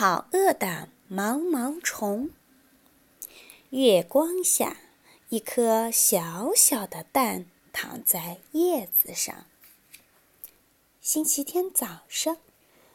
[0.00, 2.30] 好饿的毛毛虫。
[3.68, 4.78] 月光下，
[5.28, 9.44] 一颗小小的蛋躺在叶子上。
[11.02, 12.38] 星期天早上，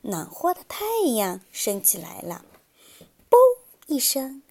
[0.00, 0.84] 暖和的太
[1.14, 2.44] 阳升起来了。
[3.30, 3.36] “嘣”
[3.86, 4.42] 一声，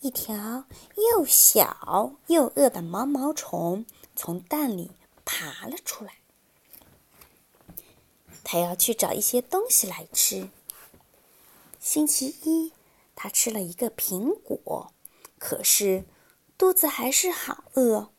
[0.00, 0.64] 一条
[0.94, 3.84] 又小又饿的毛毛虫
[4.14, 4.92] 从蛋里
[5.24, 6.18] 爬了出来。
[8.44, 10.48] 它要去找一些东西来吃。
[11.86, 12.72] 星期一，
[13.14, 14.92] 他吃了一个苹果，
[15.38, 16.04] 可是
[16.58, 18.12] 肚子还是好饿。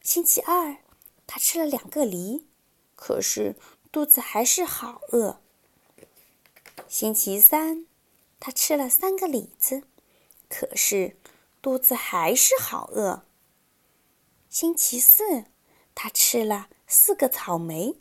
[0.00, 0.78] 星期二，
[1.24, 2.48] 他吃了两个梨，
[2.96, 3.54] 可是
[3.92, 5.40] 肚子还是好饿。
[6.88, 7.86] 星期三，
[8.40, 9.84] 他吃了三个李子，
[10.48, 11.16] 可是
[11.62, 13.22] 肚子还是好饿。
[14.48, 15.44] 星期四，
[15.94, 18.00] 他吃了四个草莓，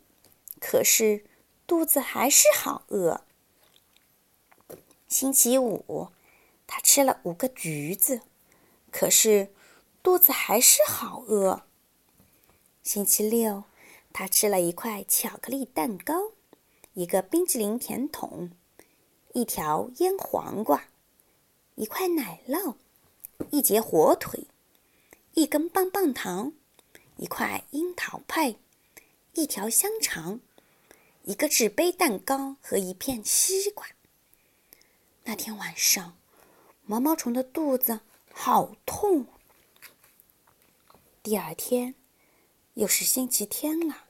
[0.60, 1.24] 可是
[1.68, 3.26] 肚子还是好饿。
[5.12, 6.08] 星期五，
[6.66, 8.22] 他吃了五个橘子，
[8.94, 9.54] 可是
[10.02, 11.64] 肚子还是好饿。
[12.82, 13.66] 星期六，
[14.14, 16.32] 他吃了一块巧克力蛋糕，
[16.94, 18.52] 一个冰淇淋甜筒，
[19.34, 20.86] 一条腌黄瓜，
[21.76, 22.76] 一块奶酪，
[23.50, 24.48] 一节火腿，
[25.34, 26.54] 一根棒棒糖，
[27.18, 28.56] 一块樱桃派，
[29.34, 30.40] 一条香肠，
[31.24, 33.86] 一个纸杯蛋糕和一片西瓜。
[35.32, 36.18] 那天晚上，
[36.84, 38.02] 毛毛虫的肚子
[38.34, 39.28] 好痛。
[41.24, 41.96] 第二天，
[42.74, 44.04] 又是星期天了。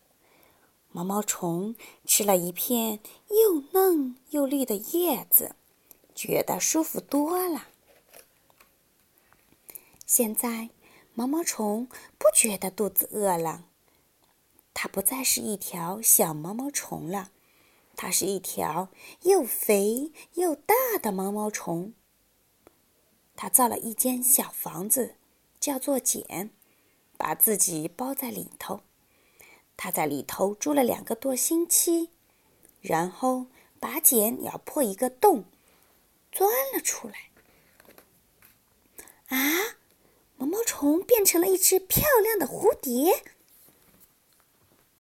[0.90, 1.76] 毛毛虫
[2.08, 5.56] 吃了一片又嫩又绿的叶子，
[6.16, 7.68] 觉得舒服多了。
[10.08, 10.72] 现在，
[11.14, 11.86] 毛毛虫
[12.18, 13.66] 不觉得肚子饿了。
[14.74, 17.30] 它不再是一条小毛毛虫了。
[18.02, 18.90] 它是一条
[19.26, 21.94] 又肥又大的毛毛虫。
[23.36, 25.18] 它造了一间小房子，
[25.60, 26.50] 叫做茧，
[27.16, 28.82] 把自己包在里头。
[29.78, 32.10] 它在里头住了两个多星期，
[32.80, 33.46] 然后
[33.80, 35.46] 把茧咬破一个洞，
[36.32, 37.30] 钻了出来。
[39.28, 39.78] 啊！
[40.38, 43.24] 毛毛虫变成了一只漂亮的蝴蝶。